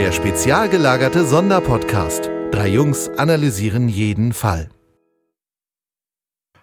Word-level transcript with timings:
Der 0.00 0.12
spezial 0.12 0.70
gelagerte 0.70 1.26
Sonderpodcast. 1.26 2.30
Drei 2.52 2.68
Jungs 2.68 3.10
analysieren 3.18 3.86
jeden 3.86 4.32
Fall. 4.32 4.70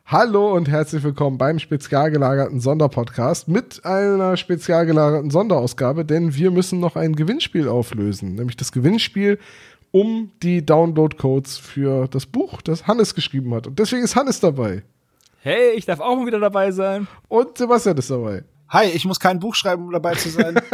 Hallo 0.07 0.55
und 0.55 0.67
herzlich 0.67 1.03
willkommen 1.03 1.37
beim 1.37 1.59
spezial 1.59 2.09
gelagerten 2.09 2.59
Sonderpodcast 2.59 3.47
mit 3.47 3.85
einer 3.85 4.37
spezial 4.37 4.87
gelagerten 4.87 5.29
Sonderausgabe, 5.29 6.03
denn 6.03 6.33
wir 6.33 6.49
müssen 6.49 6.79
noch 6.79 6.95
ein 6.95 7.15
Gewinnspiel 7.15 7.69
auflösen, 7.69 8.33
nämlich 8.33 8.57
das 8.57 8.71
Gewinnspiel 8.71 9.37
um 9.91 10.31
die 10.41 10.65
Download-Codes 10.65 11.59
für 11.59 12.07
das 12.07 12.25
Buch, 12.25 12.63
das 12.63 12.87
Hannes 12.87 13.13
geschrieben 13.13 13.53
hat. 13.53 13.67
Und 13.67 13.77
deswegen 13.77 14.03
ist 14.03 14.15
Hannes 14.15 14.39
dabei. 14.39 14.81
Hey, 15.41 15.73
ich 15.75 15.85
darf 15.85 15.99
auch 15.99 16.15
mal 16.15 16.25
wieder 16.25 16.39
dabei 16.39 16.71
sein. 16.71 17.07
Und 17.27 17.55
Sebastian 17.59 17.97
ist 17.97 18.09
dabei. 18.09 18.45
Hi, 18.69 18.87
ich 18.87 19.05
muss 19.05 19.19
kein 19.19 19.39
Buch 19.39 19.53
schreiben, 19.53 19.83
um 19.83 19.91
dabei 19.91 20.15
zu 20.15 20.29
sein. 20.29 20.59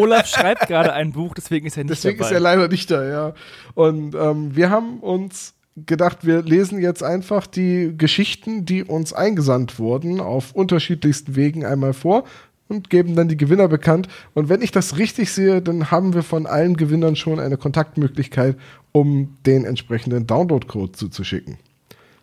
Olaf 0.00 0.26
schreibt 0.26 0.68
gerade 0.68 0.92
ein 0.92 1.12
Buch, 1.12 1.34
deswegen 1.34 1.66
ist 1.66 1.76
er 1.76 1.84
nicht 1.84 1.90
deswegen 1.90 2.18
dabei. 2.18 2.30
Deswegen 2.30 2.36
ist 2.36 2.50
er 2.50 2.56
leider 2.56 2.68
nicht 2.68 2.90
da, 2.90 3.04
ja. 3.04 3.34
Und 3.74 4.14
ähm, 4.14 4.54
wir 4.54 4.70
haben 4.70 5.00
uns 5.00 5.54
gedacht, 5.76 6.24
wir 6.24 6.42
lesen 6.42 6.80
jetzt 6.80 7.02
einfach 7.02 7.46
die 7.46 7.94
Geschichten, 7.96 8.64
die 8.64 8.82
uns 8.84 9.12
eingesandt 9.12 9.78
wurden, 9.78 10.20
auf 10.20 10.52
unterschiedlichsten 10.52 11.36
Wegen 11.36 11.64
einmal 11.64 11.92
vor 11.92 12.24
und 12.68 12.90
geben 12.90 13.14
dann 13.14 13.28
die 13.28 13.36
Gewinner 13.36 13.68
bekannt. 13.68 14.08
Und 14.34 14.48
wenn 14.48 14.62
ich 14.62 14.72
das 14.72 14.98
richtig 14.98 15.30
sehe, 15.30 15.60
dann 15.60 15.90
haben 15.90 16.14
wir 16.14 16.22
von 16.22 16.46
allen 16.46 16.76
Gewinnern 16.76 17.14
schon 17.16 17.38
eine 17.38 17.56
Kontaktmöglichkeit, 17.56 18.56
um 18.92 19.36
den 19.44 19.64
entsprechenden 19.64 20.26
Download-Code 20.26 20.92
zuzuschicken. 20.92 21.58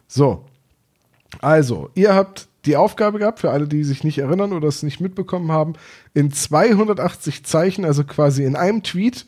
So. 0.07 0.45
Also, 1.41 1.89
ihr 1.95 2.13
habt 2.13 2.47
die 2.65 2.77
Aufgabe 2.77 3.19
gehabt, 3.19 3.39
für 3.39 3.51
alle, 3.51 3.67
die 3.67 3.83
sich 3.83 4.03
nicht 4.03 4.17
erinnern 4.17 4.53
oder 4.53 4.67
es 4.67 4.83
nicht 4.83 5.01
mitbekommen 5.01 5.51
haben, 5.51 5.73
in 6.13 6.31
280 6.31 7.43
Zeichen, 7.43 7.85
also 7.85 8.03
quasi 8.03 8.43
in 8.43 8.55
einem 8.55 8.83
Tweet, 8.83 9.25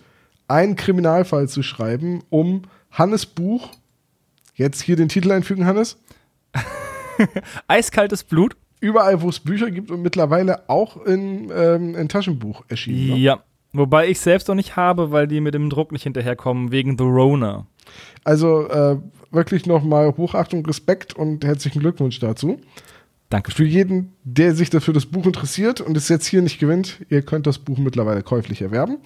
einen 0.48 0.76
Kriminalfall 0.76 1.50
zu 1.50 1.64
schreiben, 1.64 2.24
um 2.30 2.64
Hannes 2.92 3.26
Buch, 3.26 3.72
jetzt 4.54 4.82
hier 4.82 4.96
den 4.96 5.10
Titel 5.10 5.32
einfügen, 5.32 5.66
Hannes. 5.66 5.98
Eiskaltes 7.68 8.24
Blut. 8.24 8.56
Überall, 8.80 9.22
wo 9.22 9.30
es 9.30 9.40
Bücher 9.40 9.72
gibt 9.72 9.90
und 9.90 10.02
mittlerweile 10.02 10.70
auch 10.70 11.04
in, 11.06 11.52
ähm, 11.54 11.96
in 11.96 12.08
Taschenbuch 12.08 12.64
erschienen. 12.68 13.16
Ne? 13.16 13.18
Ja, 13.18 13.44
wobei 13.74 14.08
ich 14.10 14.20
selbst 14.20 14.48
noch 14.48 14.56
nicht 14.56 14.76
habe, 14.76 15.12
weil 15.12 15.28
die 15.28 15.42
mit 15.42 15.54
dem 15.54 15.70
Druck 15.70 15.92
nicht 15.92 16.04
hinterherkommen, 16.04 16.72
wegen 16.72 16.98
The 16.98 17.04
Rona. 17.04 17.66
Also 18.24 18.68
äh, 18.68 18.98
wirklich 19.32 19.66
nochmal 19.66 20.14
Hochachtung, 20.18 20.66
Respekt 20.66 21.14
und 21.14 21.44
herzlichen 21.44 21.80
Glückwunsch 21.80 22.20
dazu. 22.20 22.60
Danke. 23.30 23.52
Für 23.52 23.66
jeden, 23.66 24.14
der 24.24 24.56
sich 24.56 24.70
dafür 24.70 24.94
das 24.94 25.06
Buch 25.06 25.26
interessiert 25.26 25.82
und 25.82 25.98
es 25.98 26.10
jetzt 26.10 26.28
hier 26.28 26.42
nicht 26.42 26.60
gewinnt, 26.60 27.00
ihr 27.10 27.22
könnt 27.22 27.48
das 27.48 27.58
Buch 27.58 27.78
mittlerweile 27.78 28.24
käuflich 28.24 28.62
erwerben. 28.62 28.98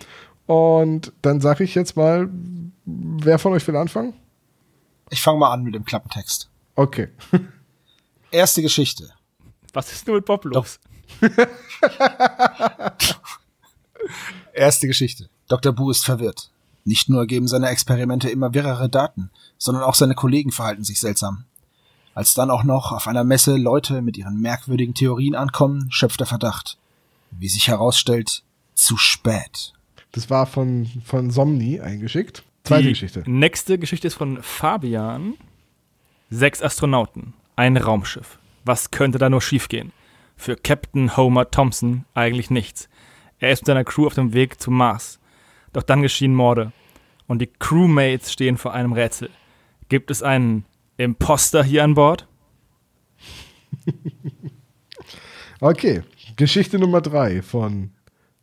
Und 0.45 1.13
dann 1.21 1.41
sage 1.41 1.63
ich 1.63 1.75
jetzt 1.75 1.95
mal, 1.95 2.29
wer 2.85 3.39
von 3.39 3.53
euch 3.53 3.67
will 3.67 3.75
anfangen? 3.75 4.13
Ich 5.09 5.21
fange 5.21 5.39
mal 5.39 5.51
an 5.51 5.63
mit 5.63 5.75
dem 5.75 5.85
Klappentext. 5.85 6.49
Okay. 6.75 7.09
Erste 8.31 8.61
Geschichte. 8.61 9.09
Was 9.73 9.91
ist 9.91 10.07
nur 10.07 10.17
mit 10.17 10.25
Bob 10.25 10.45
los? 10.45 10.79
Erste 14.53 14.87
Geschichte. 14.87 15.29
Dr. 15.47 15.73
Bu 15.73 15.91
ist 15.91 16.05
verwirrt. 16.05 16.51
Nicht 16.83 17.09
nur 17.09 17.25
geben 17.27 17.47
seine 17.47 17.69
Experimente 17.69 18.29
immer 18.29 18.53
wirrere 18.53 18.89
Daten, 18.89 19.31
sondern 19.57 19.83
auch 19.83 19.95
seine 19.95 20.15
Kollegen 20.15 20.51
verhalten 20.51 20.83
sich 20.83 20.99
seltsam. 20.99 21.45
Als 22.19 22.33
dann 22.33 22.49
auch 22.49 22.65
noch 22.65 22.91
auf 22.91 23.07
einer 23.07 23.23
Messe 23.23 23.55
Leute 23.55 24.01
mit 24.01 24.17
ihren 24.17 24.41
merkwürdigen 24.41 24.93
Theorien 24.93 25.35
ankommen, 25.35 25.87
schöpft 25.89 26.19
er 26.19 26.25
Verdacht. 26.25 26.77
Wie 27.31 27.47
sich 27.47 27.69
herausstellt, 27.69 28.43
zu 28.73 28.97
spät. 28.97 29.71
Das 30.11 30.29
war 30.29 30.45
von, 30.45 30.85
von 31.05 31.31
Somni 31.31 31.79
eingeschickt. 31.79 32.43
Zweite 32.65 32.83
Die 32.83 32.89
Geschichte. 32.89 33.23
Nächste 33.25 33.79
Geschichte 33.79 34.07
ist 34.07 34.15
von 34.15 34.43
Fabian. 34.43 35.35
Sechs 36.29 36.61
Astronauten, 36.61 37.35
ein 37.55 37.77
Raumschiff. 37.77 38.37
Was 38.65 38.91
könnte 38.91 39.17
da 39.17 39.29
nur 39.29 39.41
schiefgehen? 39.41 39.93
Für 40.35 40.57
Captain 40.57 41.15
Homer 41.15 41.49
Thompson 41.49 42.03
eigentlich 42.15 42.49
nichts. 42.49 42.89
Er 43.39 43.51
ist 43.51 43.61
mit 43.61 43.67
seiner 43.67 43.85
Crew 43.85 44.07
auf 44.07 44.15
dem 44.15 44.33
Weg 44.33 44.59
zum 44.59 44.75
Mars. 44.75 45.21
Doch 45.71 45.83
dann 45.83 46.01
geschehen 46.01 46.35
Morde. 46.35 46.73
Und 47.27 47.39
die 47.39 47.47
Crewmates 47.47 48.33
stehen 48.33 48.57
vor 48.57 48.73
einem 48.73 48.91
Rätsel. 48.91 49.29
Gibt 49.87 50.11
es 50.11 50.21
einen 50.21 50.65
Imposter 50.99 51.63
hier 51.63 51.83
an 51.83 51.93
Bord? 51.95 52.27
Okay, 55.61 56.03
Geschichte 56.37 56.79
Nummer 56.79 57.01
drei 57.01 57.41
von 57.41 57.91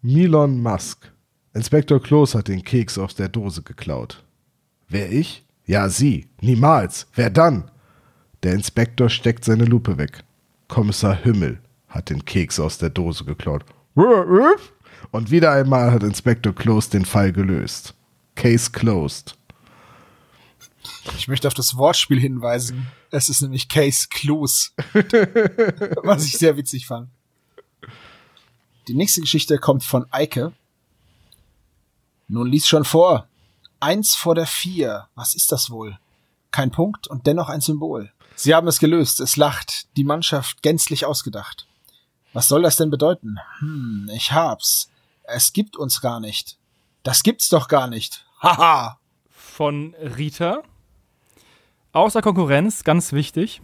Milon 0.03 0.61
Musk. 0.61 1.11
Inspektor 1.55 1.99
Close 2.03 2.37
hat 2.37 2.49
den 2.49 2.63
Keks 2.63 2.99
aus 2.99 3.15
der 3.15 3.31
Dose 3.31 3.63
geklaut. 3.63 4.23
Wer 4.87 5.11
ich? 5.11 5.43
Ja, 5.65 5.89
Sie. 5.89 6.27
Niemals. 6.43 7.07
Wer 7.15 7.31
dann? 7.31 7.71
Der 8.43 8.53
Inspektor 8.53 9.09
steckt 9.09 9.47
seine 9.47 9.65
Lupe 9.65 9.97
weg. 9.97 10.25
Kommissar 10.69 11.25
Hümmel 11.25 11.59
hat 11.89 12.11
den 12.11 12.23
Keks 12.23 12.61
aus 12.61 12.77
der 12.77 12.91
Dose 12.91 13.25
geklaut. 13.25 13.65
Und 15.11 15.31
wieder 15.31 15.53
einmal 15.53 15.93
hat 15.93 16.03
Inspektor 16.03 16.55
Close 16.55 16.91
den 16.91 17.07
Fall 17.07 17.33
gelöst. 17.33 17.95
Case 18.35 18.71
closed. 18.71 19.39
Ich 21.17 21.29
möchte 21.29 21.49
auf 21.49 21.55
das 21.55 21.77
Wortspiel 21.77 22.21
hinweisen. 22.21 22.87
Es 23.11 23.29
ist 23.29 23.41
nämlich 23.43 23.69
Case 23.69 24.09
Clues. 24.11 24.75
Was 26.03 26.25
ich 26.25 26.39
sehr 26.39 26.57
witzig 26.57 26.87
fand. 26.87 27.11
Die 28.89 28.95
nächste 28.95 29.21
Geschichte 29.21 29.59
kommt 29.59 29.85
von 29.85 30.07
Eike. 30.13 30.53
Nun 32.29 32.51
lies 32.51 32.67
schon 32.67 32.85
vor. 32.85 33.29
Eins 33.81 34.15
vor 34.15 34.35
der 34.35 34.47
vier. 34.47 35.09
Was 35.15 35.35
ist 35.35 35.53
das 35.53 35.71
wohl? 35.71 35.99
Kein 36.51 36.71
Punkt 36.71 37.07
und 37.09 37.27
dennoch 37.27 37.49
ein 37.49 37.61
Symbol. 37.61 38.13
Sie 38.35 38.55
haben 38.55 38.69
es 38.69 38.79
gelöst. 38.79 39.21
Es 39.21 39.37
lacht. 39.37 39.87
Die 39.97 40.05
Mannschaft 40.05 40.63
gänzlich 40.63 41.05
ausgedacht. 41.05 41.67
Was 42.33 42.49
soll 42.49 42.63
das 42.63 42.77
denn 42.77 42.91
bedeuten? 42.91 43.39
Hm, 43.59 44.11
ich 44.13 44.33
hab's. 44.33 44.91
Es 45.25 45.53
gibt 45.53 45.77
uns 45.77 46.01
gar 46.01 46.21
nicht. 46.21 46.59
Das 47.03 47.23
gibt's 47.23 47.49
doch 47.49 47.69
gar 47.69 47.89
nicht. 47.89 48.25
Haha. 48.43 48.99
Von 49.31 49.95
Rita. 49.95 50.63
Außer 51.97 52.21
Konkurrenz, 52.21 52.85
ganz 52.85 53.15
wichtig. 53.15 53.63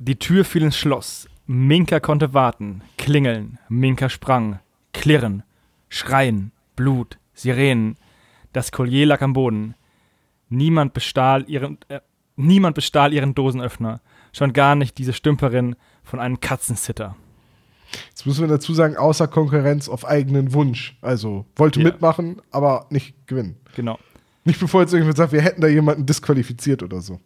Die 0.00 0.18
Tür 0.18 0.46
fiel 0.46 0.62
ins 0.62 0.78
Schloss. 0.78 1.28
Minka 1.46 2.00
konnte 2.00 2.32
warten, 2.32 2.80
klingeln. 2.96 3.58
Minka 3.68 4.08
sprang, 4.08 4.60
klirren, 4.94 5.42
schreien, 5.90 6.52
Blut, 6.76 7.18
Sirenen. 7.34 7.96
Das 8.54 8.72
Collier 8.72 9.04
lag 9.04 9.20
am 9.20 9.34
Boden. 9.34 9.74
Niemand 10.48 10.94
bestahl 10.94 11.44
ihren, 11.50 11.76
äh, 11.88 12.00
niemand 12.36 12.76
bestahl 12.76 13.12
ihren 13.12 13.34
Dosenöffner. 13.34 14.00
Schon 14.32 14.54
gar 14.54 14.74
nicht 14.74 14.96
diese 14.96 15.12
Stümperin 15.12 15.76
von 16.02 16.18
einem 16.18 16.40
Katzensitter. 16.40 17.14
Jetzt 18.08 18.24
müssen 18.24 18.40
wir 18.40 18.48
dazu 18.48 18.72
sagen, 18.72 18.96
außer 18.96 19.28
Konkurrenz 19.28 19.86
auf 19.86 20.06
eigenen 20.06 20.54
Wunsch. 20.54 20.96
Also 21.02 21.44
wollte 21.56 21.80
Ja. 21.80 21.88
mitmachen, 21.88 22.40
aber 22.50 22.86
nicht 22.88 23.26
gewinnen. 23.26 23.56
Genau. 23.76 23.98
Nicht 24.44 24.60
bevor 24.60 24.82
jetzt 24.82 24.92
irgendjemand 24.92 25.18
sagt, 25.18 25.32
wir 25.32 25.42
hätten 25.42 25.60
da 25.60 25.68
jemanden 25.68 26.06
disqualifiziert 26.06 26.82
oder 26.82 27.00
so. 27.00 27.20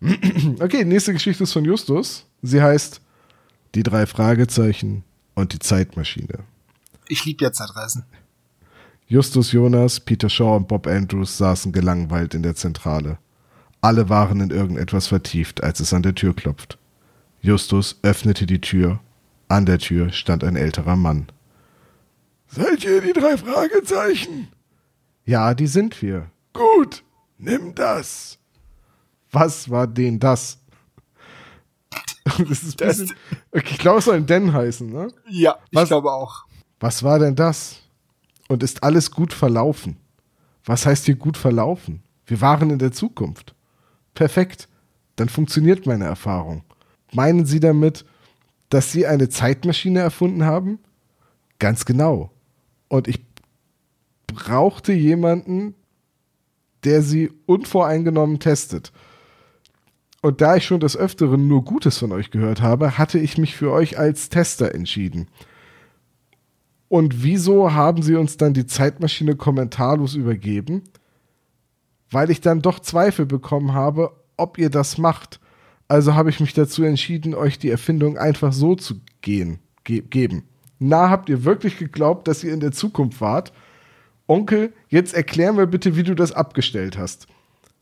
Okay, 0.60 0.84
nächste 0.84 1.12
Geschichte 1.12 1.44
ist 1.44 1.52
von 1.52 1.64
Justus. 1.64 2.26
Sie 2.42 2.62
heißt 2.62 3.00
Die 3.74 3.82
drei 3.82 4.06
Fragezeichen 4.06 5.04
und 5.34 5.52
die 5.52 5.58
Zeitmaschine. 5.58 6.40
Ich 7.08 7.24
lieb 7.24 7.40
ja 7.40 7.52
Zeitreisen. 7.52 8.04
Justus 9.06 9.52
Jonas, 9.52 10.00
Peter 10.00 10.28
Shaw 10.28 10.56
und 10.56 10.68
Bob 10.68 10.86
Andrews 10.86 11.36
saßen 11.36 11.72
gelangweilt 11.72 12.34
in 12.34 12.42
der 12.42 12.54
Zentrale. 12.54 13.18
Alle 13.80 14.08
waren 14.08 14.40
in 14.40 14.50
irgendetwas 14.50 15.08
vertieft, 15.08 15.62
als 15.62 15.80
es 15.80 15.92
an 15.92 16.02
der 16.02 16.14
Tür 16.14 16.34
klopft. 16.34 16.78
Justus 17.40 17.98
öffnete 18.02 18.46
die 18.46 18.60
Tür. 18.60 19.00
An 19.48 19.66
der 19.66 19.78
Tür 19.78 20.12
stand 20.12 20.44
ein 20.44 20.54
älterer 20.56 20.96
Mann. 20.96 21.26
Seid 22.48 22.84
ihr 22.84 23.00
die 23.00 23.12
drei 23.12 23.36
Fragezeichen? 23.36 24.48
Ja, 25.30 25.54
die 25.54 25.68
sind 25.68 26.02
wir. 26.02 26.28
Gut, 26.52 27.04
nimm 27.38 27.72
das. 27.72 28.36
Was 29.30 29.70
war 29.70 29.86
denn 29.86 30.18
das? 30.18 30.58
Das 32.24 32.62
ist 32.62 32.82
ein 32.82 32.88
bisschen, 32.88 33.16
ich 33.52 33.78
glaube, 33.78 34.00
es 34.00 34.06
soll 34.06 34.16
ein 34.16 34.26
Den 34.26 34.52
heißen, 34.52 34.90
ne? 34.90 35.06
Ja, 35.28 35.56
ich 35.70 35.76
Was? 35.76 35.88
glaube 35.88 36.10
auch. 36.10 36.46
Was 36.80 37.04
war 37.04 37.20
denn 37.20 37.36
das? 37.36 37.76
Und 38.48 38.64
ist 38.64 38.82
alles 38.82 39.12
gut 39.12 39.32
verlaufen? 39.32 39.98
Was 40.64 40.84
heißt 40.84 41.06
hier 41.06 41.14
gut 41.14 41.36
verlaufen? 41.36 42.02
Wir 42.26 42.40
waren 42.40 42.70
in 42.70 42.80
der 42.80 42.90
Zukunft. 42.90 43.54
Perfekt. 44.14 44.68
Dann 45.14 45.28
funktioniert 45.28 45.86
meine 45.86 46.06
Erfahrung. 46.06 46.64
Meinen 47.12 47.46
Sie 47.46 47.60
damit, 47.60 48.04
dass 48.68 48.90
Sie 48.90 49.06
eine 49.06 49.28
Zeitmaschine 49.28 50.00
erfunden 50.00 50.44
haben? 50.44 50.80
Ganz 51.60 51.84
genau. 51.84 52.32
Und 52.88 53.06
ich 53.06 53.29
brauchte 54.34 54.92
jemanden, 54.92 55.74
der 56.84 57.02
sie 57.02 57.30
unvoreingenommen 57.46 58.38
testet. 58.38 58.92
Und 60.22 60.40
da 60.40 60.56
ich 60.56 60.66
schon 60.66 60.80
des 60.80 60.96
Öfteren 60.96 61.48
nur 61.48 61.64
Gutes 61.64 61.98
von 61.98 62.12
euch 62.12 62.30
gehört 62.30 62.60
habe, 62.60 62.98
hatte 62.98 63.18
ich 63.18 63.38
mich 63.38 63.56
für 63.56 63.70
euch 63.72 63.98
als 63.98 64.28
Tester 64.28 64.74
entschieden. 64.74 65.28
Und 66.88 67.22
wieso 67.22 67.72
haben 67.72 68.02
sie 68.02 68.16
uns 68.16 68.36
dann 68.36 68.52
die 68.52 68.66
Zeitmaschine 68.66 69.36
kommentarlos 69.36 70.14
übergeben? 70.14 70.82
Weil 72.10 72.30
ich 72.30 72.40
dann 72.40 72.62
doch 72.62 72.80
Zweifel 72.80 73.26
bekommen 73.26 73.72
habe, 73.72 74.10
ob 74.36 74.58
ihr 74.58 74.70
das 74.70 74.98
macht. 74.98 75.40
Also 75.86 76.14
habe 76.14 76.30
ich 76.30 76.40
mich 76.40 76.52
dazu 76.52 76.82
entschieden, 76.82 77.34
euch 77.34 77.58
die 77.58 77.70
Erfindung 77.70 78.18
einfach 78.18 78.52
so 78.52 78.74
zu 78.74 78.96
gehen, 79.22 79.60
ge 79.84 80.02
geben. 80.02 80.44
Na, 80.78 81.10
habt 81.10 81.28
ihr 81.28 81.44
wirklich 81.44 81.78
geglaubt, 81.78 82.26
dass 82.26 82.42
ihr 82.42 82.52
in 82.52 82.60
der 82.60 82.72
Zukunft 82.72 83.20
wart? 83.20 83.52
Onkel, 84.30 84.72
jetzt 84.88 85.12
erklär 85.12 85.52
mir 85.52 85.66
bitte, 85.66 85.96
wie 85.96 86.04
du 86.04 86.14
das 86.14 86.30
abgestellt 86.30 86.96
hast. 86.96 87.26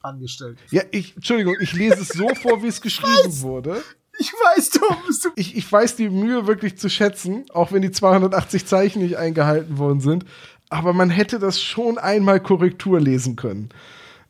Angestellt. 0.01 0.59
Ja, 0.71 0.83
ich, 0.91 1.15
Entschuldigung, 1.15 1.57
ich 1.61 1.75
lese 1.75 2.01
es 2.01 2.09
so 2.09 2.27
vor, 2.43 2.63
wie 2.63 2.69
es 2.69 2.81
geschrieben 2.81 3.41
wurde. 3.43 3.83
Ich 4.19 4.33
weiß, 4.33 4.71
Tom. 4.71 4.97
Du 5.23 5.29
Ich, 5.37 5.57
ich 5.57 5.71
weiß 5.71 5.97
die 5.97 6.09
Mühe 6.09 6.47
wirklich 6.47 6.79
zu 6.79 6.89
schätzen, 6.89 7.45
auch 7.51 7.71
wenn 7.71 7.83
die 7.83 7.91
280 7.91 8.65
Zeichen 8.65 9.03
nicht 9.03 9.19
eingehalten 9.19 9.77
worden 9.77 10.01
sind. 10.01 10.25
Aber 10.71 10.95
man 10.95 11.11
hätte 11.11 11.39
das 11.39 11.61
schon 11.63 11.99
einmal 11.99 12.41
Korrektur 12.41 12.99
lesen 12.99 13.37
können. 13.37 13.69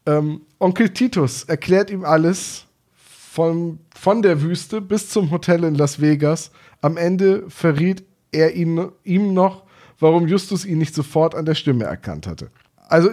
Ähm, 0.05 0.43
Onkel 0.59 0.91
Titus 0.91 1.45
erklärt 1.45 1.89
ihm 1.89 2.05
alles 2.05 2.67
von, 2.97 3.79
von 3.95 4.23
der 4.23 4.43
Wüste 4.43 4.81
bis 4.81 5.09
zum 5.09 5.31
Hotel 5.31 5.63
in 5.63 5.77
Las 5.77 6.01
Vegas. 6.01 6.51
Am 6.81 6.97
Ende 6.97 7.49
verriet 7.49 8.03
er 8.33 8.55
ihn, 8.57 8.91
ihm 9.05 9.33
noch, 9.35 9.68
warum 9.99 10.29
Justus 10.29 10.65
ihn 10.65 10.79
nicht 10.79 10.95
sofort 10.95 11.35
an 11.35 11.45
der 11.45 11.55
Stimme 11.55 11.85
erkannt 11.85 12.27
hatte. 12.27 12.51
Also 12.89 13.11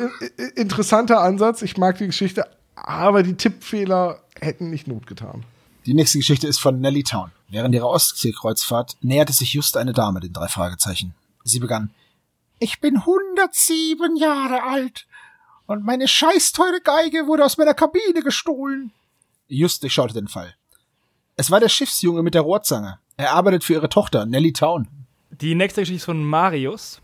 interessanter 0.56 1.22
Ansatz. 1.22 1.62
Ich 1.62 1.78
mag 1.78 1.98
die 1.98 2.06
Geschichte, 2.06 2.46
aber 2.76 3.24
die 3.24 3.36
Tippfehler 3.36 4.22
hätten 4.40 4.70
nicht 4.70 4.88
Not 4.88 5.08
getan. 5.08 5.44
Die 5.86 5.94
nächste 5.94 6.18
Geschichte 6.18 6.48
ist 6.48 6.60
von 6.60 6.80
Nelly 6.80 7.04
Town. 7.04 7.32
Während 7.50 7.76
ihrer 7.76 7.90
Ostseekreuzfahrt 7.90 8.98
näherte 9.02 9.34
sich 9.34 9.54
just 9.54 9.78
eine 9.78 9.94
Dame 9.94 10.20
den 10.20 10.34
drei 10.34 10.48
Fragezeichen. 10.48 11.14
Sie 11.44 11.60
begann. 11.60 11.92
Ich 12.60 12.80
bin 12.80 12.98
107 12.98 14.16
Jahre 14.16 14.64
alt 14.64 15.06
und 15.68 15.84
meine 15.84 16.08
scheißteure 16.08 16.80
Geige 16.84 17.28
wurde 17.28 17.46
aus 17.46 17.58
meiner 17.58 17.74
Kabine 17.74 18.22
gestohlen. 18.24 18.92
Just 19.48 19.84
durchschaute 19.84 20.14
den 20.14 20.28
Fall. 20.28 20.56
Es 21.36 21.52
war 21.52 21.60
der 21.60 21.70
Schiffsjunge 21.70 22.24
mit 22.24 22.34
der 22.34 22.42
Rohrzange. 22.42 23.00
Er 23.18 23.34
arbeitet 23.34 23.64
für 23.64 23.74
ihre 23.74 23.90
Tochter, 23.90 24.26
Nelly 24.26 24.54
Town. 24.54 24.88
Die 25.42 25.54
nächste 25.54 25.82
Geschichte 25.82 25.98
ist 25.98 26.06
von 26.06 26.24
Marius. 26.24 27.02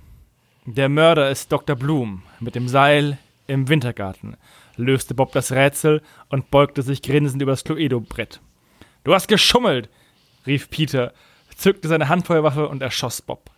Der 0.66 0.88
Mörder 0.88 1.30
ist 1.30 1.52
Dr. 1.52 1.76
Bloom 1.76 2.24
mit 2.40 2.56
dem 2.56 2.70
Seil 2.70 3.18
im 3.48 3.68
Wintergarten. 3.68 4.38
Löste 4.78 5.14
Bob 5.14 5.34
das 5.34 5.52
Rätsel 5.52 6.02
und 6.30 6.50
beugte 6.50 6.82
sich 6.82 7.02
grinsend 7.02 7.42
über 7.42 7.52
das 7.52 7.66
Cluedo-Brett. 7.66 8.40
Du 9.04 9.14
hast 9.14 9.28
geschummelt, 9.28 9.90
rief 10.46 10.70
Peter, 10.70 11.14
zückte 11.58 11.90
seine 11.90 12.08
Handfeuerwaffe 12.08 12.70
und 12.70 12.82
erschoss 12.82 13.22
Bob. 13.22 13.50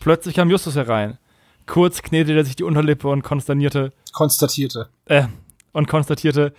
Plötzlich 0.00 0.34
kam 0.34 0.50
Justus 0.50 0.74
herein. 0.74 1.18
Kurz 1.66 2.02
knetete 2.02 2.38
er 2.38 2.44
sich 2.44 2.56
die 2.56 2.64
Unterlippe 2.64 3.06
und 3.08 3.22
konsternierte, 3.22 3.92
Konstatierte. 4.12 4.88
äh, 5.04 5.28
und 5.72 5.86
konstatierte, 5.86 6.54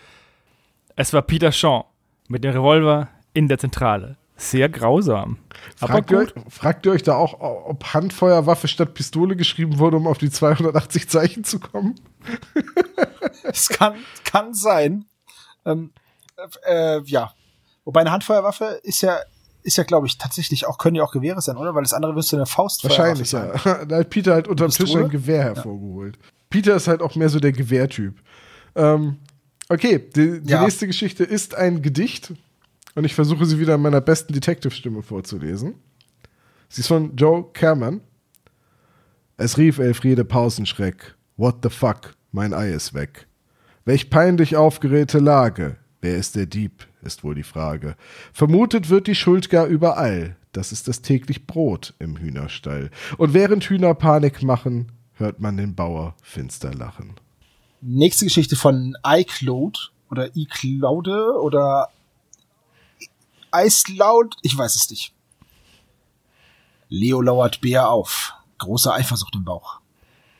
es 0.96 1.12
war 1.12 1.24
Peter 1.24 1.52
Shaw 1.52 1.86
mit 2.30 2.46
dem 2.46 2.52
Revolver 2.52 3.10
in 3.34 3.50
der 3.50 3.58
Zentrale. 3.58 4.16
Sehr 4.40 4.70
grausam. 4.70 5.38
Aber 5.82 5.94
Fragt 5.94 6.12
ihr, 6.12 6.28
fragt 6.50 6.86
ihr 6.86 6.94
euch 6.94 7.04
da 7.04 7.16
auch, 7.16 7.40
ob 7.42 7.84
Handfeuerwaffe 7.94 8.68
statt 8.70 8.94
Pistole 8.94 9.36
geschrieben 9.36 9.78
wurde, 9.80 9.98
um 9.98 10.08
auf 10.08 10.18
die 10.18 10.30
280 10.32 11.10
Zeichen 11.10 11.44
zu 11.44 11.60
kommen? 11.60 11.96
Es 13.44 13.68
kann, 13.70 13.96
kann 14.24 14.54
sein. 14.54 15.06
Ähm, 15.66 15.92
äh, 16.68 17.02
ja. 17.04 17.34
Wobei 17.86 18.02
eine 18.02 18.12
Handfeuerwaffe 18.12 18.80
ist 18.84 19.02
ja, 19.02 19.18
ist 19.64 19.78
ja, 19.78 19.84
glaube 19.84 20.08
ich, 20.08 20.18
tatsächlich 20.18 20.68
auch, 20.68 20.78
können 20.78 20.96
ja 20.96 21.04
auch 21.04 21.12
Gewehre 21.12 21.42
sein, 21.42 21.58
oder? 21.58 21.74
Weil 21.76 21.84
das 21.84 21.94
andere 21.94 22.14
müsste 22.14 22.36
eine 22.36 22.46
Faustfeuerwaffe 22.46 23.00
Wahrscheinlich, 23.00 23.30
sein. 23.30 23.52
ja. 23.66 23.86
Da 23.86 23.98
hat 23.98 24.10
Peter 24.10 24.34
halt 24.34 24.48
unterm 24.48 24.70
Tisch 24.70 24.96
ein 24.96 25.10
Gewehr 25.10 25.44
hervorgeholt. 25.44 26.18
Peter 26.50 26.76
ist 26.76 26.88
halt 26.88 27.02
auch 27.02 27.16
mehr 27.16 27.30
so 27.30 27.40
der 27.40 27.52
Gewehrtyp. 27.52 28.20
Ähm, 28.76 29.18
okay, 29.70 30.00
die, 30.16 30.42
die 30.42 30.52
Ja. 30.52 30.62
nächste 30.64 30.88
Geschichte 30.88 31.24
ist 31.24 31.56
ein 31.56 31.82
Gedicht. 31.82 32.34
Und 33.00 33.06
ich 33.06 33.16
versuche 33.16 33.46
sie 33.46 33.60
wieder 33.60 33.76
in 33.76 33.82
meiner 33.82 34.02
besten 34.02 34.34
Detective-Stimme 34.34 35.04
vorzulesen. 35.04 35.76
Sie 36.68 36.82
ist 36.82 36.88
von 36.88 37.16
Joe 37.16 37.46
Kerman. 37.54 38.02
Es 39.38 39.58
rief 39.58 39.78
Elfriede 39.78 40.26
Pausenschreck. 40.26 41.16
What 41.38 41.60
the 41.64 41.70
fuck, 41.70 42.18
mein 42.34 42.54
Ei 42.54 42.72
ist 42.72 42.94
weg. 42.94 43.28
Welch 43.86 44.10
peinlich 44.10 44.58
aufgerähte 44.58 45.20
Lage. 45.20 45.78
Wer 46.02 46.18
ist 46.18 46.36
der 46.36 46.46
Dieb, 46.46 46.88
ist 47.02 47.24
wohl 47.24 47.36
die 47.36 47.44
Frage. 47.44 47.96
Vermutet 48.34 48.90
wird 48.90 49.08
die 49.08 49.16
Schuld 49.16 49.50
gar 49.50 49.68
überall. 49.68 50.36
Das 50.52 50.74
ist 50.74 50.90
das 50.90 51.02
täglich 51.02 51.48
Brot 51.48 51.94
im 52.00 52.18
Hühnerstall. 52.18 52.92
Und 53.18 53.34
während 53.34 53.64
Hühner 53.64 53.94
Panik 53.94 54.44
machen, 54.44 54.92
hört 55.14 55.40
man 55.40 55.56
den 55.56 55.74
Bauer 55.74 56.16
finster 56.22 56.74
lachen. 56.74 57.14
Nächste 57.80 58.26
Geschichte 58.26 58.58
von 58.58 58.98
iCloud 59.06 59.94
oder 60.12 60.36
iCloude 60.36 61.40
oder 61.42 61.88
iCloud, 63.54 64.38
ich 64.42 64.58
weiß 64.58 64.76
es 64.76 64.90
nicht. 64.90 65.14
Leo 66.90 67.22
lauert 67.22 67.62
Bea 67.62 67.88
auf. 67.88 68.34
Große 68.58 68.92
Eifersucht 68.92 69.36
im 69.36 69.46
Bauch. 69.46 69.80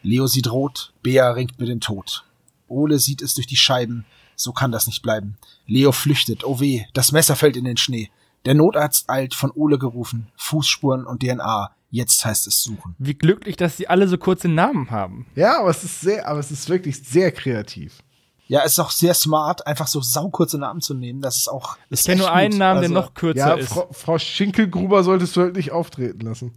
Leo 0.02 0.28
sieht 0.28 0.52
rot, 0.52 0.94
Bea 1.04 1.30
ringt 1.32 1.60
mit 1.60 1.70
dem 1.70 1.80
Tod. 1.80 2.26
Ole 2.68 3.00
sieht 3.00 3.22
es 3.22 3.34
durch 3.34 3.48
die 3.48 3.56
Scheiben. 3.56 4.06
So 4.36 4.54
kann 4.54 4.72
das 4.72 4.88
nicht 4.88 5.02
bleiben. 5.02 5.38
Leo 5.68 5.92
flüchtet. 5.92 6.44
Oh 6.44 6.60
weh, 6.60 6.86
das 6.94 7.12
Messer 7.12 7.36
fällt 7.36 7.58
in 7.58 7.66
den 7.66 7.78
Schnee. 7.78 8.10
Der 8.46 8.54
Notarzt 8.54 9.10
eilt, 9.10 9.34
von 9.34 9.52
Ole 9.52 9.78
gerufen. 9.78 10.32
Fußspuren 10.38 11.06
und 11.06 11.22
DNA. 11.22 11.72
Jetzt 11.92 12.24
heißt 12.24 12.48
es 12.48 12.64
suchen. 12.64 12.96
Wie 13.00 13.16
glücklich, 13.16 13.58
dass 13.58 13.78
sie 13.78 13.88
alle 13.88 14.08
so 14.08 14.18
kurze 14.18 14.48
Namen 14.48 14.92
haben. 14.92 15.26
Ja, 15.36 15.60
aber 15.60 15.72
es 15.72 15.84
ist 15.84 16.02
sehr, 16.02 16.28
aber 16.28 16.40
es 16.40 16.52
ist 16.52 16.70
wirklich 16.70 17.04
sehr 17.04 17.32
kreativ. 17.32 18.02
Ja, 18.50 18.64
es 18.66 18.74
ist 18.74 18.80
auch 18.80 18.90
sehr 18.90 19.14
smart, 19.14 19.66
einfach 19.68 19.86
so 19.88 20.02
saukurze 20.02 20.58
Namen 20.58 20.82
zu 20.82 20.96
nehmen. 20.96 21.22
Das 21.22 21.38
ist 21.38 21.48
auch. 21.48 21.78
Ich 21.90 22.00
ist 22.00 22.06
kenne 22.08 22.18
nur 22.22 22.32
einen 22.34 22.50
gut. 22.52 22.60
Namen, 22.60 22.82
der 22.82 22.90
Also, 22.90 22.94
noch 23.02 23.14
kürzer 23.14 23.40
Ja, 23.40 23.54
ist. 23.54 23.70
Frau, 23.70 23.88
Frau 23.92 24.18
Schinkelgruber 24.18 25.04
solltest 25.04 25.36
du 25.38 25.42
halt 25.42 25.56
nicht 25.56 25.72
auftreten 25.72 26.22
lassen. 26.22 26.54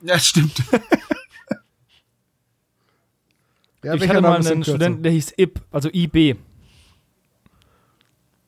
Ja, 0.00 0.18
stimmt. 0.18 0.62
Ja, 3.84 3.94
ich 3.94 4.08
hatte 4.08 4.20
mal 4.20 4.40
ist 4.40 4.46
einen 4.46 4.62
kürzer? 4.62 4.70
Studenten, 4.72 5.02
der 5.04 5.12
hieß 5.12 5.34
IB, 5.38 5.60
also 5.70 5.88
IB. 5.92 6.34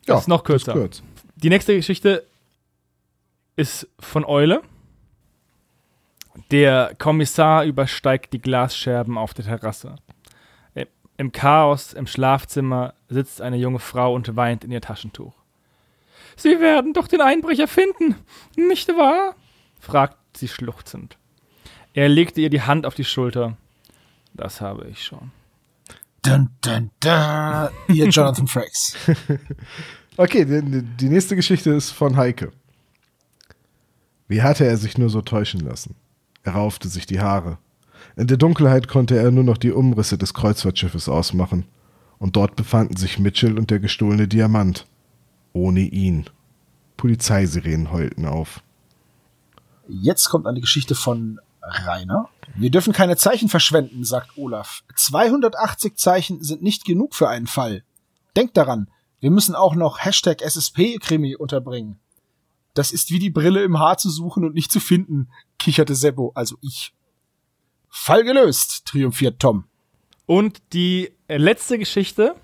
Ja, 0.06 0.18
ist 0.18 0.26
noch 0.26 0.42
kürzer. 0.42 0.72
kurz. 0.72 1.02
Die 1.36 1.48
nächste 1.48 1.76
Geschichte 1.76 2.24
ist 3.54 3.86
von 4.00 4.24
Eule. 4.24 4.62
Der 6.50 6.94
Kommissar 6.98 7.64
übersteigt 7.64 8.32
die 8.32 8.40
Glasscherben 8.40 9.16
auf 9.18 9.34
der 9.34 9.44
Terrasse. 9.44 9.96
Im- 11.18 11.32
Chaos 11.32 11.92
im 11.92 12.06
Schlafzimmer 12.06 12.94
sitzt 13.10 13.42
eine 13.42 13.56
junge 13.56 13.78
Frau 13.80 14.14
und 14.14 14.34
weint 14.36 14.64
in 14.64 14.70
ihr 14.70 14.80
Taschentuch. 14.80 15.34
Sie 16.36 16.60
werden 16.60 16.92
doch 16.94 17.08
den 17.08 17.20
Einbrecher 17.20 17.68
finden, 17.68 18.14
nicht 18.56 18.88
wahr? 18.88 19.34
fragt 19.80 20.16
sie 20.36 20.48
schluchzend. 20.48 21.18
Er 21.94 22.08
legte 22.08 22.40
ihr 22.40 22.50
die 22.50 22.62
Hand 22.62 22.86
auf 22.86 22.94
die 22.94 23.04
Schulter. 23.04 23.56
Das 24.34 24.60
habe 24.60 24.86
ich 24.88 25.02
schon. 25.04 25.30
dun, 26.22 26.50
dun, 26.60 26.90
dun. 27.00 27.68
Ihr 27.88 28.08
Jonathan 28.08 28.46
Frakes. 28.48 28.96
Okay, 30.16 30.44
die, 30.44 30.82
die 30.82 31.08
nächste 31.08 31.34
Geschichte 31.36 31.70
ist 31.70 31.90
von 31.90 32.16
Heike. 32.16 32.52
Wie 34.28 34.42
hatte 34.42 34.64
er 34.66 34.76
sich 34.76 34.98
nur 34.98 35.10
so 35.10 35.22
täuschen 35.22 35.60
lassen? 35.60 35.96
Er 36.44 36.52
raufte 36.52 36.88
sich 36.88 37.06
die 37.06 37.20
Haare. 37.20 37.58
In 38.16 38.26
der 38.26 38.36
Dunkelheit 38.36 38.88
konnte 38.88 39.16
er 39.16 39.30
nur 39.30 39.44
noch 39.44 39.58
die 39.58 39.72
Umrisse 39.72 40.18
des 40.18 40.34
Kreuzfahrtschiffes 40.34 41.08
ausmachen. 41.08 41.64
Und 42.18 42.36
dort 42.36 42.56
befanden 42.56 42.96
sich 42.96 43.18
Mitchell 43.18 43.58
und 43.58 43.70
der 43.70 43.78
gestohlene 43.78 44.28
Diamant. 44.28 44.86
Ohne 45.52 45.80
ihn. 45.80 46.28
Polizeisirenen 46.96 47.92
heulten 47.92 48.26
auf. 48.26 48.62
Jetzt 49.88 50.28
kommt 50.28 50.46
eine 50.46 50.60
Geschichte 50.60 50.94
von 50.94 51.38
Rainer. 51.62 52.28
Wir 52.56 52.70
dürfen 52.70 52.92
keine 52.92 53.16
Zeichen 53.16 53.48
verschwenden, 53.48 54.04
sagt 54.04 54.36
Olaf. 54.36 54.82
280 54.96 55.96
Zeichen 55.96 56.42
sind 56.42 56.62
nicht 56.62 56.84
genug 56.84 57.14
für 57.14 57.28
einen 57.28 57.46
Fall. 57.46 57.84
Denkt 58.36 58.56
daran, 58.56 58.88
wir 59.20 59.30
müssen 59.30 59.54
auch 59.54 59.74
noch 59.74 60.04
Hashtag 60.04 60.42
SSP-Krimi 60.42 61.36
unterbringen. 61.36 61.98
Das 62.74 62.92
ist 62.92 63.10
wie 63.10 63.18
die 63.18 63.30
Brille 63.30 63.62
im 63.62 63.78
Haar 63.78 63.98
zu 63.98 64.10
suchen 64.10 64.44
und 64.44 64.54
nicht 64.54 64.70
zu 64.70 64.80
finden, 64.80 65.28
kicherte 65.58 65.94
Seppo, 65.94 66.32
also 66.34 66.56
ich. 66.60 66.94
Fall 67.88 68.24
gelöst, 68.24 68.86
triumphiert 68.86 69.40
Tom. 69.40 69.64
Und 70.26 70.60
die 70.72 71.10
letzte 71.28 71.78
Geschichte 71.78 72.34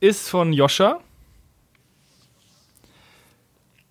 ist 0.00 0.28
von 0.28 0.52
Joscha. 0.52 1.00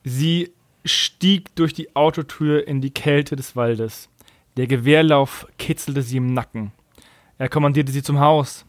Sie 0.04 0.52
stieg 0.86 1.56
durch 1.56 1.74
die 1.74 1.96
Autotür 1.96 2.68
in 2.68 2.82
die 2.82 2.92
Kälte 2.92 3.36
des 3.36 3.56
Waldes. 3.56 4.10
Der 4.56 4.68
Gewehrlauf 4.68 5.48
kitzelte 5.58 6.02
sie 6.02 6.18
im 6.18 6.34
Nacken. 6.34 6.72
Er 7.38 7.50
kommandierte 7.50 7.92
sie 7.92 8.04
zum 8.04 8.20
Haus. 8.20 8.66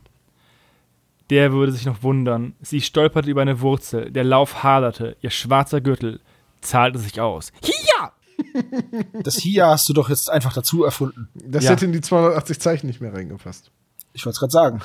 Der 1.30 1.52
würde 1.52 1.72
sich 1.72 1.86
noch 1.86 2.02
wundern. 2.02 2.54
Sie 2.60 2.80
stolperte 2.80 3.30
über 3.30 3.42
eine 3.42 3.60
Wurzel. 3.60 4.10
Der 4.10 4.24
Lauf 4.24 4.62
haderte. 4.62 5.16
Ihr 5.20 5.30
schwarzer 5.30 5.80
Gürtel 5.80 6.20
zahlte 6.60 6.98
sich 6.98 7.20
aus. 7.20 7.52
Hier! 7.62 7.87
Das 9.22 9.36
hier 9.36 9.66
hast 9.66 9.88
du 9.88 9.92
doch 9.92 10.08
jetzt 10.08 10.30
einfach 10.30 10.52
dazu 10.52 10.84
erfunden. 10.84 11.28
Das 11.34 11.64
Ja. 11.64 11.70
hätte 11.70 11.84
in 11.84 11.92
die 11.92 12.00
280 12.00 12.60
Zeichen 12.60 12.86
nicht 12.86 13.00
mehr 13.00 13.12
reingefasst. 13.12 13.70
Ich 14.12 14.24
wollte 14.24 14.34
es 14.36 14.40
gerade 14.40 14.52
sagen. 14.52 14.82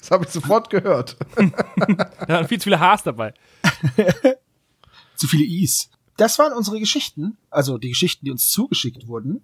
Das 0.00 0.10
habe 0.10 0.24
ich 0.24 0.30
sofort 0.30 0.68
gehört. 0.70 1.16
Da 1.76 2.28
waren 2.28 2.48
viel 2.48 2.58
zu 2.58 2.64
viele 2.64 2.80
Haars 2.80 3.02
dabei. 3.02 3.34
Zu 5.16 5.28
viele 5.28 5.44
Is. 5.44 5.90
Das 6.16 6.38
waren 6.38 6.52
unsere 6.52 6.78
Geschichten. 6.80 7.36
Also 7.50 7.78
die 7.78 7.88
Geschichten, 7.90 8.24
die 8.24 8.30
uns 8.30 8.50
zugeschickt 8.50 9.06
wurden. 9.06 9.42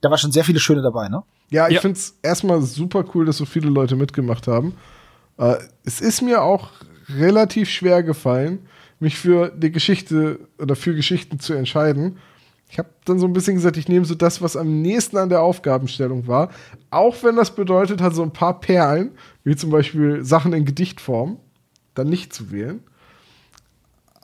Da 0.00 0.10
war 0.10 0.18
schon 0.18 0.32
sehr 0.32 0.44
viele 0.44 0.60
schöne 0.60 0.82
dabei, 0.82 1.08
ne? 1.08 1.22
Ja, 1.50 1.68
ich 1.68 1.74
Ja. 1.74 1.80
finde 1.80 1.98
es 1.98 2.16
erstmal 2.22 2.60
super 2.62 3.04
cool, 3.14 3.26
dass 3.26 3.36
so 3.36 3.44
viele 3.44 3.68
Leute 3.68 3.94
mitgemacht 3.96 4.46
haben. 4.48 4.74
Äh, 5.38 5.56
es 5.84 6.00
ist 6.00 6.22
mir 6.22 6.42
auch 6.42 6.70
relativ 7.08 7.68
schwer 7.68 8.02
gefallen, 8.02 8.66
mich 9.00 9.16
für 9.18 9.50
die 9.50 9.70
Geschichte 9.70 10.48
oder 10.58 10.76
für 10.76 10.94
Geschichten 10.94 11.38
zu 11.38 11.52
entscheiden. 11.52 12.18
Ich 12.72 12.78
habe 12.78 12.88
dann 13.04 13.18
so 13.18 13.26
ein 13.26 13.34
bisschen 13.34 13.56
gesagt, 13.56 13.76
ich 13.76 13.86
nehme 13.86 14.06
so 14.06 14.14
das, 14.14 14.40
was 14.40 14.56
am 14.56 14.80
nächsten 14.80 15.18
an 15.18 15.28
der 15.28 15.42
Aufgabenstellung 15.42 16.26
war. 16.26 16.48
Auch 16.88 17.22
wenn 17.22 17.36
das 17.36 17.54
bedeutet 17.54 18.00
hat, 18.00 18.14
so 18.14 18.22
ein 18.22 18.32
paar 18.32 18.60
Perlen, 18.60 19.10
wie 19.44 19.54
zum 19.54 19.68
Beispiel 19.68 20.24
Sachen 20.24 20.54
in 20.54 20.64
Gedichtform, 20.64 21.36
dann 21.92 22.08
nicht 22.08 22.32
zu 22.32 22.50
wählen. 22.50 22.82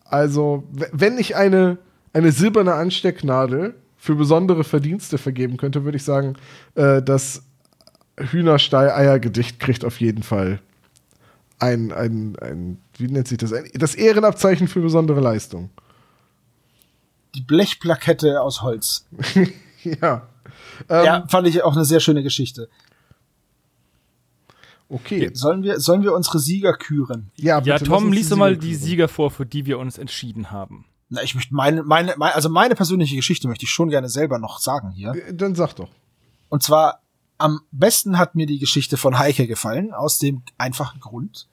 Also, 0.06 0.64
wenn 0.92 1.18
ich 1.18 1.36
eine, 1.36 1.76
eine 2.14 2.32
silberne 2.32 2.72
Anstecknadel 2.72 3.74
für 3.98 4.14
besondere 4.14 4.64
Verdienste 4.64 5.18
vergeben 5.18 5.58
könnte, 5.58 5.84
würde 5.84 5.98
ich 5.98 6.04
sagen, 6.04 6.36
äh, 6.74 7.02
das 7.02 7.42
Hühnerstall-Eier-Gedicht 8.18 9.60
kriegt 9.60 9.84
auf 9.84 10.00
jeden 10.00 10.22
Fall 10.22 10.60
ein, 11.58 11.92
ein, 11.92 12.36
ein, 12.40 12.78
wie 12.96 13.08
nennt 13.08 13.28
sich 13.28 13.36
das? 13.36 13.52
Ein, 13.52 13.68
das 13.74 13.94
Ehrenabzeichen 13.94 14.68
für 14.68 14.80
besondere 14.80 15.20
Leistung. 15.20 15.68
Die 17.38 17.44
Blechplakette 17.44 18.40
aus 18.40 18.62
Holz. 18.62 19.06
ja. 19.84 20.26
Ähm, 20.88 21.04
ja, 21.04 21.26
fand 21.28 21.46
ich 21.46 21.62
auch 21.62 21.74
eine 21.76 21.84
sehr 21.84 22.00
schöne 22.00 22.24
Geschichte. 22.24 22.68
Okay. 24.88 25.30
Sollen 25.34 25.62
wir, 25.62 25.78
sollen 25.78 26.02
wir 26.02 26.14
unsere 26.14 26.40
Sieger 26.40 26.72
küren? 26.72 27.30
Ja, 27.36 27.44
Ja, 27.58 27.60
bitte, 27.60 27.70
lass 27.70 27.82
Tom, 27.84 28.06
uns 28.06 28.14
lies 28.16 28.26
die 28.26 28.30
doch 28.30 28.36
mal 28.38 28.56
die. 28.56 28.74
Sieger 28.74 29.06
vor, 29.06 29.30
für 29.30 29.46
die 29.46 29.66
wir 29.66 29.78
uns 29.78 29.98
entschieden 29.98 30.50
haben. 30.50 30.86
Na, 31.10 31.22
ich 31.22 31.36
möchte 31.36 31.54
meine, 31.54 31.84
meine, 31.84 32.14
meine, 32.16 32.34
also 32.34 32.48
meine 32.48 32.74
persönliche 32.74 33.14
Geschichte 33.14 33.46
möchte 33.46 33.66
ich 33.66 33.70
schon 33.70 33.88
gerne 33.88 34.08
selber 34.08 34.40
noch 34.40 34.58
sagen 34.58 34.90
hier. 34.90 35.12
Äh, 35.14 35.32
Dann 35.32 35.54
sag 35.54 35.74
doch. 35.76 35.90
Und 36.48 36.64
zwar 36.64 37.02
am 37.36 37.60
besten 37.70 38.18
hat 38.18 38.34
mir 38.34 38.46
die 38.46 38.58
Geschichte 38.58 38.96
von 38.96 39.16
Heike 39.16 39.46
gefallen, 39.46 39.94
aus 39.94 40.18
dem 40.18 40.42
einfachen 40.56 40.98
Grund, 40.98 41.46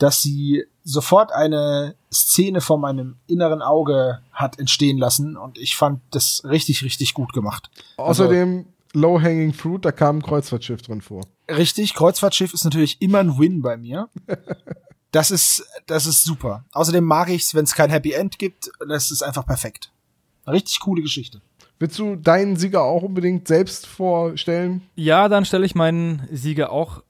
dass 0.00 0.22
sie 0.22 0.64
sofort 0.82 1.30
eine 1.30 1.94
Szene 2.10 2.62
vor 2.62 2.78
meinem 2.78 3.16
inneren 3.26 3.60
Auge 3.60 4.20
hat 4.32 4.58
entstehen 4.58 4.96
lassen 4.96 5.36
und 5.36 5.58
ich 5.58 5.76
fand 5.76 6.00
das 6.10 6.42
richtig, 6.44 6.82
richtig 6.82 7.12
gut 7.12 7.34
gemacht. 7.34 7.70
Außerdem 7.98 8.64
Low-Hanging 8.94 9.52
Fruit, 9.52 9.84
da 9.84 9.92
kam 9.92 10.16
ein 10.16 10.22
Kreuzfahrtschiff 10.22 10.80
drin 10.80 11.02
vor. 11.02 11.26
Richtig, 11.50 11.94
Kreuzfahrtschiff 11.94 12.54
ist 12.54 12.64
natürlich 12.64 13.00
immer 13.02 13.18
ein 13.18 13.38
Win 13.38 13.62
bei 13.62 13.76
mir. 13.76 14.08
Das 15.12 15.32
ist, 15.32 15.66
das 15.86 16.06
ist 16.06 16.22
super. 16.22 16.64
Außerdem 16.70 17.02
mag 17.02 17.30
ich's, 17.30 17.52
wenn 17.52 17.64
es 17.64 17.74
kein 17.74 17.90
Happy 17.90 18.12
End 18.12 18.38
gibt. 18.38 18.70
Das 18.88 19.10
ist 19.10 19.22
einfach 19.22 19.44
perfekt. 19.44 19.90
Eine 20.44 20.54
richtig 20.54 20.78
coole 20.78 21.02
Geschichte. 21.02 21.40
Willst 21.80 21.98
du 21.98 22.14
deinen 22.14 22.54
Sieger 22.54 22.84
auch 22.84 23.02
unbedingt 23.02 23.48
selbst 23.48 23.88
vorstellen? 23.88 24.82
Ja, 24.94 25.28
dann 25.28 25.44
stelle 25.44 25.66
ich 25.66 25.74
meinen 25.74 26.28
Sieger 26.30 26.70
auch 26.70 27.02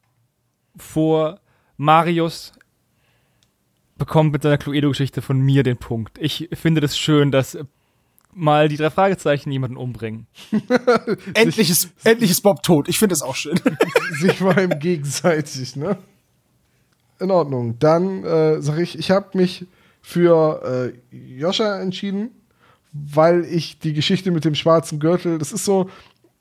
vor. 0.79 1.41
Marius 1.77 2.53
bekommt 4.01 4.33
mit 4.33 4.43
seiner 4.43 4.59
Cluedo-Geschichte 4.59 5.23
von 5.23 5.39
mir 5.39 5.63
den 5.63 5.77
Punkt. 5.77 6.19
Ich 6.19 6.49
finde 6.55 6.81
das 6.81 6.99
schön, 6.99 7.31
dass 7.31 7.57
mal 8.33 8.69
die 8.69 8.77
drei 8.77 8.91
Fragezeichen 8.91 9.53
jemanden 9.53 9.77
umbringen. 9.77 10.27
Endlich 11.35 11.71
ist, 11.71 11.91
endlich 12.03 12.31
ist 12.31 12.41
Bob 12.41 12.63
tot. 12.63 12.89
Ich 12.89 12.99
finde 12.99 13.13
das 13.13 13.23
auch 13.23 13.37
schön. 13.37 13.61
Sich 14.21 14.41
mal 14.41 14.59
im 14.59 14.79
gegenseitig, 14.79 15.77
ne? 15.77 15.99
In 17.19 17.31
Ordnung. 17.31 17.79
Dann 17.79 18.25
äh, 18.25 18.63
sage 18.63 18.83
ich, 18.83 18.99
ich 18.99 19.11
habe 19.11 19.37
mich 19.37 19.67
für 20.01 20.93
äh, 21.13 21.17
Joscha 21.17 21.81
entschieden, 21.81 22.31
weil 22.93 23.45
ich 23.45 23.79
die 23.81 23.93
Geschichte 23.93 24.31
mit 24.31 24.45
dem 24.45 24.55
schwarzen 24.55 24.99
Gürtel, 24.99 25.39
das 25.39 25.53
ist 25.53 25.65
so, 25.65 25.91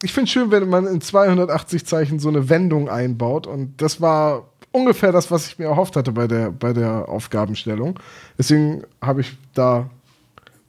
ich 0.01 0.13
finde 0.13 0.32
schön, 0.32 0.51
wenn 0.51 0.70
man 0.70 0.88
in 0.88 1.01
280 1.01 1.86
Zeichen 1.86 2.20
so 2.20 2.30
eine 2.30 2.50
Wendung 2.50 2.88
einbaut 2.88 3.48
und 3.48 3.82
das 3.82 4.00
war 4.00 4.49
ungefähr 4.71 5.11
das, 5.11 5.29
was 5.31 5.47
ich 5.47 5.59
mir 5.59 5.65
erhofft 5.65 5.95
hatte 5.95 6.11
bei 6.11 6.27
der, 6.27 6.51
bei 6.51 6.73
der 6.73 7.07
Aufgabenstellung. 7.09 7.99
Deswegen 8.38 8.83
habe 9.01 9.21
ich 9.21 9.38
da 9.53 9.89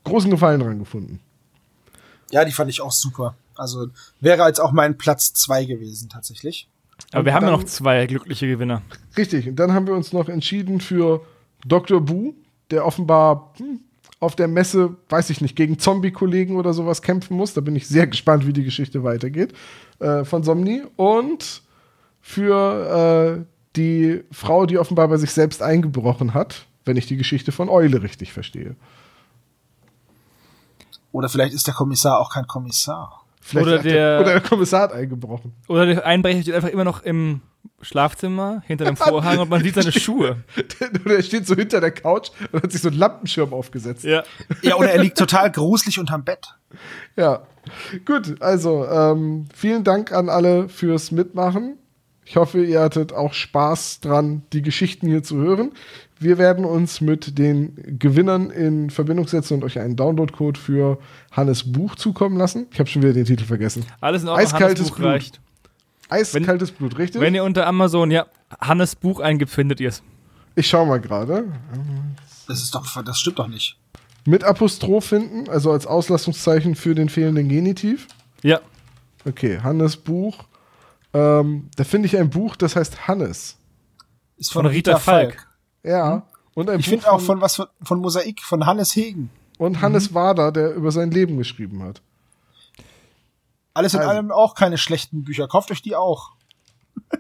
großen 0.04 0.30
Gefallen 0.30 0.60
dran 0.60 0.78
gefunden. 0.78 1.20
Ja, 2.30 2.44
die 2.44 2.52
fand 2.52 2.70
ich 2.70 2.80
auch 2.80 2.92
super. 2.92 3.34
Also 3.56 3.88
wäre 4.20 4.46
jetzt 4.46 4.60
auch 4.60 4.72
mein 4.72 4.96
Platz 4.96 5.32
zwei 5.34 5.64
gewesen, 5.64 6.08
tatsächlich. 6.08 6.68
Aber 7.12 7.20
Und 7.20 7.24
wir 7.26 7.34
haben 7.34 7.44
ja 7.44 7.50
dann- 7.50 7.60
noch 7.60 7.66
zwei 7.66 8.06
glückliche 8.06 8.46
Gewinner. 8.46 8.82
Richtig, 9.16 9.48
und 9.48 9.56
dann 9.56 9.72
haben 9.72 9.86
wir 9.86 9.94
uns 9.94 10.12
noch 10.12 10.28
entschieden 10.28 10.80
für 10.80 11.22
Dr. 11.66 12.00
Bu, 12.00 12.34
der 12.70 12.86
offenbar 12.86 13.52
hm, 13.58 13.80
auf 14.20 14.36
der 14.36 14.48
Messe, 14.48 14.96
weiß 15.08 15.30
ich 15.30 15.40
nicht, 15.40 15.56
gegen 15.56 15.78
Zombie-Kollegen 15.78 16.56
oder 16.56 16.72
sowas 16.74 17.02
kämpfen 17.02 17.36
muss. 17.36 17.54
Da 17.54 17.60
bin 17.62 17.74
ich 17.74 17.88
sehr 17.88 18.06
gespannt, 18.06 18.46
wie 18.46 18.52
die 18.52 18.64
Geschichte 18.64 19.02
weitergeht. 19.02 19.52
Äh, 19.98 20.24
von 20.24 20.42
Somni. 20.42 20.82
Und 20.96 21.62
für 22.20 23.44
äh, 23.46 23.59
die 23.76 24.24
Frau, 24.32 24.66
die 24.66 24.78
offenbar 24.78 25.08
bei 25.08 25.16
sich 25.16 25.30
selbst 25.32 25.62
eingebrochen 25.62 26.34
hat, 26.34 26.66
wenn 26.84 26.96
ich 26.96 27.06
die 27.06 27.16
Geschichte 27.16 27.52
von 27.52 27.68
Eule 27.68 28.02
richtig 28.02 28.32
verstehe. 28.32 28.74
Oder 31.12 31.28
vielleicht 31.28 31.54
ist 31.54 31.66
der 31.66 31.74
Kommissar 31.74 32.18
auch 32.20 32.32
kein 32.32 32.46
Kommissar. 32.46 33.24
Vielleicht 33.40 33.66
Oder 33.66 33.78
hat 33.78 33.84
der- 33.84 34.20
oder 34.20 34.32
der 34.32 34.40
Kommissar 34.42 34.82
hat 34.82 34.92
eingebrochen. 34.92 35.52
Oder 35.66 35.86
der 35.86 36.06
Einbrecher 36.06 36.42
steht 36.42 36.54
einfach 36.54 36.68
immer 36.68 36.84
noch 36.84 37.02
im 37.02 37.40
Schlafzimmer 37.82 38.62
hinter 38.66 38.84
dem 38.84 38.96
Vorhang 38.96 39.38
und 39.38 39.48
man 39.48 39.62
sieht 39.62 39.74
seine 39.74 39.92
Schuhe. 39.98 40.44
oder 41.04 41.16
er 41.16 41.22
steht 41.22 41.46
so 41.46 41.54
hinter 41.56 41.80
der 41.80 41.90
Couch 41.90 42.30
und 42.52 42.62
hat 42.62 42.70
sich 42.70 42.82
so 42.82 42.88
einen 42.88 42.98
Lampenschirm 42.98 43.52
aufgesetzt. 43.52 44.04
Ja. 44.04 44.22
Ja, 44.62 44.76
oder 44.76 44.90
er 44.92 45.02
liegt 45.02 45.18
total 45.18 45.50
gruselig 45.50 45.98
unterm 45.98 46.22
Bett. 46.24 46.54
Ja, 47.16 47.42
gut. 48.04 48.40
Also, 48.40 48.86
ähm, 48.86 49.46
vielen 49.54 49.82
Dank 49.84 50.12
an 50.12 50.28
alle 50.28 50.68
fürs 50.68 51.10
Mitmachen. 51.10 51.76
Ich 52.30 52.36
hoffe, 52.36 52.64
ihr 52.64 52.80
hattet 52.80 53.12
auch 53.12 53.34
Spaß 53.34 53.98
dran, 53.98 54.42
die 54.52 54.62
Geschichten 54.62 55.08
hier 55.08 55.24
zu 55.24 55.38
hören. 55.38 55.72
Wir 56.20 56.38
werden 56.38 56.64
uns 56.64 57.00
mit 57.00 57.38
den 57.38 57.98
Gewinnern 57.98 58.50
in 58.50 58.90
Verbindung 58.90 59.26
setzen 59.26 59.54
und 59.54 59.64
euch 59.64 59.80
einen 59.80 59.96
Downloadcode 59.96 60.56
für 60.56 61.00
Hannes 61.32 61.72
Buch 61.72 61.96
zukommen 61.96 62.36
lassen. 62.36 62.68
Ich 62.70 62.78
habe 62.78 62.88
schon 62.88 63.02
wieder 63.02 63.14
den 63.14 63.24
Titel 63.24 63.42
vergessen. 63.42 63.84
Alles 64.00 64.22
in 64.22 64.28
Ordnung. 64.28 64.46
Eiskaltes 64.46 64.78
Hannes 64.78 64.90
Buch 64.90 64.96
Blut. 64.98 65.08
reicht. 65.08 65.40
Eiskaltes 66.08 66.70
Blut, 66.70 66.98
richtig? 66.98 67.20
Wenn 67.20 67.34
ihr 67.34 67.42
unter 67.42 67.66
Amazon, 67.66 68.12
ja, 68.12 68.26
Hannes 68.60 68.94
Buch 68.94 69.18
eingibt, 69.18 69.50
findet 69.50 69.80
ihr 69.80 69.88
es. 69.88 70.00
ich 70.54 70.68
schau 70.68 70.86
mal 70.86 71.00
gerade. 71.00 71.46
Das 72.46 72.62
ist 72.62 72.72
doch, 72.72 73.02
das 73.02 73.18
stimmt 73.18 73.40
doch 73.40 73.48
nicht. 73.48 73.76
Mit 74.24 74.44
Apostroph 74.44 75.06
finden, 75.06 75.50
also 75.50 75.72
als 75.72 75.84
Auslastungszeichen 75.84 76.76
für 76.76 76.94
den 76.94 77.08
fehlenden 77.08 77.48
Genitiv. 77.48 78.06
Ja. 78.44 78.60
Okay, 79.26 79.58
Hannes 79.64 79.96
Buch. 79.96 80.44
Ähm, 81.12 81.70
da 81.76 81.84
finde 81.84 82.06
ich 82.06 82.16
ein 82.16 82.30
Buch, 82.30 82.56
das 82.56 82.76
heißt 82.76 83.08
Hannes. 83.08 83.56
Ist 84.36 84.52
Von 84.52 84.66
Rita 84.66 84.98
Falk. 84.98 85.46
Ja. 85.82 86.26
Und 86.54 86.70
ein 86.70 86.80
Ich 86.80 86.88
finde 86.88 87.10
auch 87.10 87.20
von 87.20 87.40
was 87.40 87.56
von, 87.56 87.66
von 87.82 88.00
Mosaik, 88.00 88.42
von 88.42 88.66
Hannes 88.66 88.94
Hegen. 88.96 89.30
Und 89.58 89.82
Hannes 89.82 90.14
Wader, 90.14 90.52
der 90.52 90.74
über 90.74 90.90
sein 90.90 91.10
Leben 91.10 91.36
geschrieben 91.36 91.82
hat. 91.82 92.00
Alles 93.74 93.94
in 93.94 94.00
Also. 94.00 94.10
allem 94.10 94.30
auch 94.32 94.54
keine 94.54 94.78
schlechten 94.78 95.24
Bücher. 95.24 95.46
Kauft 95.48 95.70
euch 95.70 95.82
die 95.82 95.94
auch. 95.96 96.32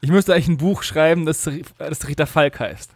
Ich 0.00 0.10
müsste 0.10 0.32
eigentlich 0.32 0.46
ein 0.48 0.58
Buch 0.58 0.84
schreiben, 0.84 1.26
das, 1.26 1.48
das 1.78 2.06
Rita 2.06 2.26
Falk 2.26 2.60
heißt. 2.60 2.92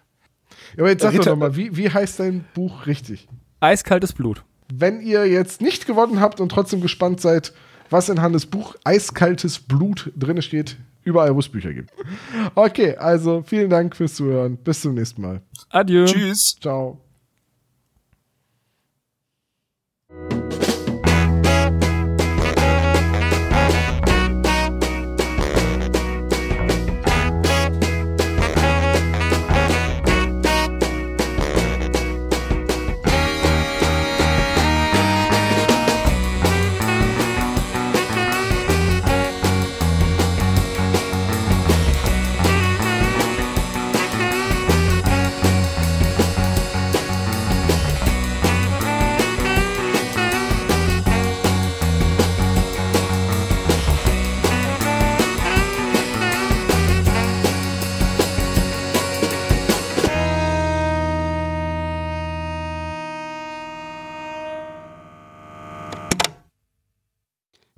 Ja, 0.76 0.84
aber 0.84 0.90
jetzt 0.90 1.02
sag 1.02 1.12
Ritter- 1.12 1.30
doch 1.30 1.36
mal, 1.36 1.56
wie, 1.56 1.76
wie 1.76 1.90
heißt 1.90 2.20
dein 2.20 2.44
Buch 2.54 2.86
richtig? 2.86 3.26
Eiskaltes 3.58 4.12
Blut. 4.12 4.44
Wenn 4.72 5.00
ihr 5.00 5.26
jetzt 5.26 5.60
nicht 5.60 5.86
gewonnen 5.86 6.20
habt 6.20 6.40
und 6.40 6.50
trotzdem 6.50 6.80
gespannt 6.80 7.20
seid, 7.20 7.52
was 7.92 8.08
in 8.08 8.20
Hannes 8.20 8.46
Buch 8.46 8.74
Eiskaltes 8.84 9.58
Blut 9.58 10.10
drin 10.16 10.40
steht, 10.42 10.76
überall, 11.04 11.34
wo 11.34 11.40
es 11.40 11.48
Bücher 11.48 11.72
gibt. 11.72 11.90
Okay, 12.54 12.96
also 12.96 13.42
vielen 13.46 13.70
Dank 13.70 13.94
fürs 13.94 14.14
Zuhören. 14.14 14.56
Bis 14.56 14.80
zum 14.80 14.94
nächsten 14.94 15.22
Mal. 15.22 15.42
Adieu. 15.70 16.06
Tschüss. 16.06 16.56
Ciao. 16.60 17.01